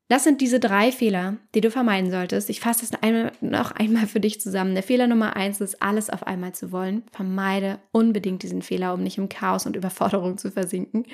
Das 0.08 0.22
sind 0.22 0.40
diese 0.40 0.60
drei 0.60 0.92
Fehler, 0.92 1.36
die 1.56 1.60
du 1.60 1.68
vermeiden 1.68 2.12
solltest. 2.12 2.48
Ich 2.48 2.60
fasse 2.60 2.86
einmal, 3.02 3.32
noch 3.40 3.72
einmal 3.72 4.06
für 4.06 4.20
dich 4.20 4.40
zusammen. 4.40 4.74
Der 4.74 4.84
Fehler 4.84 5.08
Nummer 5.08 5.34
eins 5.34 5.60
ist, 5.60 5.82
alles 5.82 6.10
auf 6.10 6.24
einmal 6.24 6.54
zu 6.54 6.70
wollen. 6.70 7.02
Vermeide 7.10 7.80
unbedingt 7.90 8.44
diesen 8.44 8.62
Fehler, 8.62 8.94
um 8.94 9.02
nicht 9.02 9.18
im 9.18 9.28
Chaos 9.28 9.66
und 9.66 9.74
Überforderung 9.74 10.38
zu 10.38 10.52
versinken. 10.52 11.06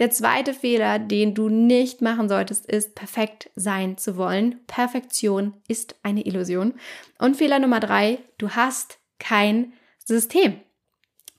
Der 0.00 0.10
zweite 0.10 0.52
Fehler, 0.52 0.98
den 0.98 1.34
du 1.34 1.48
nicht 1.48 2.02
machen 2.02 2.28
solltest, 2.28 2.66
ist, 2.66 2.96
perfekt 2.96 3.50
sein 3.54 3.96
zu 3.98 4.16
wollen. 4.16 4.58
Perfektion 4.66 5.54
ist 5.68 5.94
eine 6.02 6.26
Illusion. 6.26 6.74
Und 7.20 7.36
Fehler 7.36 7.60
Nummer 7.60 7.78
drei, 7.78 8.18
du 8.38 8.50
hast 8.50 8.98
kein 9.20 9.74
System. 10.04 10.60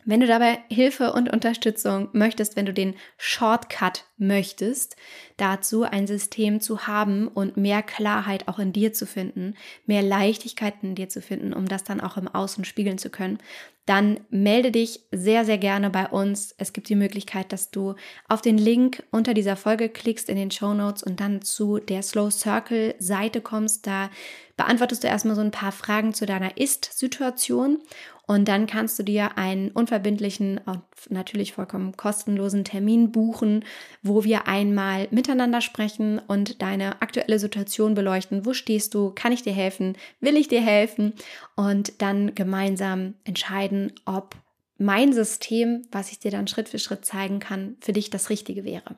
Wenn 0.06 0.22
du 0.22 0.28
dabei 0.28 0.60
Hilfe 0.70 1.14
und 1.14 1.32
Unterstützung 1.32 2.10
möchtest, 2.14 2.56
wenn 2.56 2.66
du 2.66 2.74
den 2.74 2.96
Shortcut 3.18 4.06
möchtest, 4.22 4.96
dazu 5.36 5.84
ein 5.84 6.08
System 6.08 6.62
zu 6.62 6.88
haben 6.88 7.28
und 7.28 7.58
mehr 7.58 7.84
Klarheit 7.84 8.48
auch 8.48 8.60
in 8.60 8.72
dir 8.72 8.94
zu 8.94 9.06
finden, 9.06 9.56
mehr 9.86 10.04
Leichtigkeit 10.04 10.76
in 10.82 10.96
dir 10.96 11.10
zu 11.10 11.22
finden, 11.22 11.54
um 11.54 11.68
das 11.68 11.84
dann 11.84 12.00
auch 12.00 12.16
im 12.16 12.28
Außen 12.28 12.64
spiegeln 12.64 12.98
zu 12.98 13.10
können, 13.10 13.40
dann 13.86 14.20
melde 14.30 14.72
dich 14.72 15.02
sehr, 15.12 15.44
sehr 15.44 15.58
gerne 15.58 15.90
bei 15.90 16.08
uns. 16.08 16.54
Es 16.58 16.72
gibt 16.72 16.88
die 16.88 16.96
Möglichkeit, 16.96 17.52
dass 17.52 17.72
du 17.72 17.96
auf 18.30 18.42
den 18.42 18.58
Link 18.58 19.04
unter 19.12 19.34
dieser 19.34 19.56
Folge 19.56 19.90
klickst 19.90 20.30
in 20.30 20.36
den 20.36 20.52
Show 20.52 20.74
Notes 20.74 21.02
und 21.04 21.20
dann 21.20 21.42
zu 21.42 21.80
der 21.80 22.04
Slow 22.04 22.30
Circle 22.30 22.96
Seite 23.00 23.42
kommst. 23.42 23.88
Da 23.88 24.12
beantwortest 24.56 25.04
du 25.04 25.08
erstmal 25.08 25.36
so 25.36 25.42
ein 25.42 25.52
paar 25.52 25.72
Fragen 25.72 26.14
zu 26.14 26.28
deiner 26.28 26.58
Ist-Situation 26.58 27.80
und 28.28 28.48
dann 28.48 28.68
kannst 28.68 28.98
du 29.00 29.04
dir 29.04 29.38
einen 29.38 29.72
unverbindlichen 29.72 30.62
natürlich 31.10 31.54
vollkommen 31.54 31.98
kostenlosen 31.98 32.64
Termin 32.64 33.12
buchen, 33.12 33.66
wo 34.04 34.11
wir 34.24 34.48
einmal 34.48 35.08
miteinander 35.12 35.62
sprechen 35.62 36.20
und 36.20 36.62
deine 36.62 37.02
aktuelle 37.02 37.40
Situation 37.40 37.94
beleuchten. 37.94 38.46
Wo 38.46 38.54
stehst 38.54 38.94
du? 38.94 39.12
Kann 39.12 39.32
ich 39.32 39.44
dir 39.44 39.54
helfen? 39.54 39.98
Will 40.20 40.38
ich 40.38 40.48
dir 40.48 40.62
helfen? 40.62 41.14
Und 41.56 42.02
dann 42.02 42.36
gemeinsam 42.36 43.16
entscheiden, 43.24 43.94
ob 44.06 44.36
mein 44.78 45.14
System, 45.14 45.84
was 45.92 46.12
ich 46.12 46.20
dir 46.20 46.32
dann 46.32 46.48
Schritt 46.48 46.70
für 46.70 46.80
Schritt 46.80 47.06
zeigen 47.06 47.40
kann, 47.40 47.78
für 47.80 47.94
dich 47.94 48.10
das 48.10 48.30
Richtige 48.30 48.66
wäre. 48.66 48.96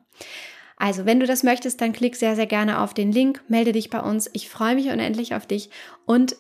Also, 0.77 1.05
wenn 1.05 1.19
du 1.19 1.27
das 1.27 1.43
möchtest, 1.43 1.79
dann 1.81 1.93
klick 1.93 2.15
sehr, 2.15 2.35
sehr 2.35 2.47
gerne 2.47 2.81
auf 2.81 2.93
den 2.93 3.11
Link, 3.11 3.41
melde 3.47 3.71
dich 3.71 3.89
bei 3.89 3.99
uns. 3.99 4.29
Ich 4.33 4.49
freue 4.49 4.75
mich 4.75 4.89
unendlich 4.89 5.35
auf 5.35 5.45
dich 5.45 5.69
und 6.05 6.35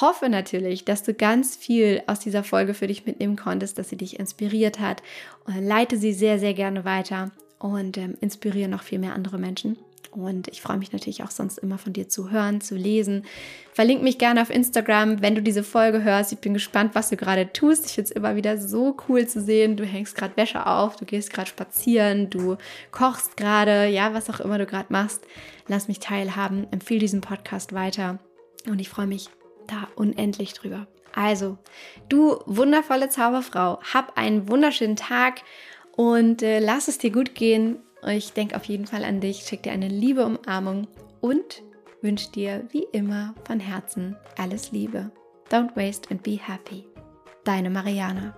hoffe 0.00 0.28
natürlich, 0.28 0.84
dass 0.84 1.02
du 1.02 1.14
ganz 1.14 1.56
viel 1.56 2.02
aus 2.06 2.18
dieser 2.18 2.42
Folge 2.42 2.74
für 2.74 2.88
dich 2.88 3.06
mitnehmen 3.06 3.36
konntest, 3.36 3.78
dass 3.78 3.88
sie 3.88 3.96
dich 3.96 4.18
inspiriert 4.18 4.80
hat. 4.80 5.02
Leite 5.46 5.96
sie 5.96 6.12
sehr, 6.12 6.38
sehr 6.38 6.54
gerne 6.54 6.84
weiter 6.84 7.30
und 7.58 7.96
ähm, 7.98 8.16
inspiriere 8.20 8.68
noch 8.68 8.82
viel 8.82 8.98
mehr 8.98 9.14
andere 9.14 9.38
Menschen. 9.38 9.78
Und 10.16 10.48
ich 10.48 10.62
freue 10.62 10.78
mich 10.78 10.92
natürlich 10.92 11.22
auch 11.22 11.30
sonst 11.30 11.58
immer 11.58 11.76
von 11.76 11.92
dir 11.92 12.08
zu 12.08 12.30
hören, 12.30 12.62
zu 12.62 12.74
lesen. 12.74 13.24
Verlink 13.74 14.02
mich 14.02 14.16
gerne 14.16 14.40
auf 14.40 14.48
Instagram, 14.48 15.20
wenn 15.20 15.34
du 15.34 15.42
diese 15.42 15.62
Folge 15.62 16.02
hörst. 16.02 16.32
Ich 16.32 16.38
bin 16.38 16.54
gespannt, 16.54 16.94
was 16.94 17.10
du 17.10 17.16
gerade 17.16 17.52
tust. 17.52 17.84
Ich 17.84 17.92
finde 17.92 18.10
es 18.10 18.16
immer 18.16 18.34
wieder 18.34 18.56
so 18.56 18.96
cool 19.08 19.26
zu 19.26 19.42
sehen. 19.42 19.76
Du 19.76 19.84
hängst 19.84 20.16
gerade 20.16 20.36
Wäsche 20.36 20.66
auf, 20.66 20.96
du 20.96 21.04
gehst 21.04 21.32
gerade 21.32 21.48
spazieren, 21.48 22.30
du 22.30 22.56
kochst 22.92 23.36
gerade, 23.36 23.88
ja, 23.88 24.14
was 24.14 24.30
auch 24.30 24.40
immer 24.40 24.56
du 24.56 24.64
gerade 24.64 24.90
machst. 24.90 25.22
Lass 25.68 25.86
mich 25.86 25.98
teilhaben, 25.98 26.66
empfehle 26.70 27.00
diesen 27.00 27.20
Podcast 27.20 27.74
weiter. 27.74 28.18
Und 28.66 28.80
ich 28.80 28.88
freue 28.88 29.06
mich 29.06 29.28
da 29.66 29.88
unendlich 29.96 30.54
drüber. 30.54 30.86
Also, 31.14 31.58
du 32.08 32.38
wundervolle 32.46 33.08
Zauberfrau, 33.08 33.80
hab 33.92 34.18
einen 34.18 34.48
wunderschönen 34.48 34.96
Tag 34.96 35.42
und 35.96 36.42
äh, 36.42 36.60
lass 36.60 36.88
es 36.88 36.98
dir 36.98 37.10
gut 37.10 37.34
gehen. 37.34 37.78
Ich 38.06 38.32
denke 38.32 38.54
auf 38.54 38.64
jeden 38.64 38.86
Fall 38.86 39.04
an 39.04 39.20
dich, 39.20 39.38
schick 39.38 39.62
dir 39.64 39.72
eine 39.72 39.88
liebe 39.88 40.24
Umarmung 40.24 40.86
und 41.20 41.62
wünsche 42.02 42.30
dir 42.30 42.68
wie 42.70 42.86
immer 42.92 43.34
von 43.44 43.58
Herzen 43.58 44.16
alles 44.36 44.70
Liebe. 44.70 45.10
Don't 45.50 45.74
waste 45.74 46.10
and 46.10 46.22
be 46.22 46.38
happy. 46.40 46.86
Deine 47.44 47.70
Mariana. 47.70 48.36